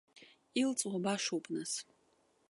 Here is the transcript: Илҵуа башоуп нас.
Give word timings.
Илҵуа 0.61 0.97
башоуп 1.03 1.45
нас. 1.53 1.71